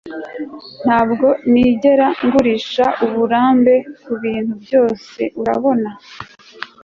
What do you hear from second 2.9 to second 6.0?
uburambe kubintu byose, urabona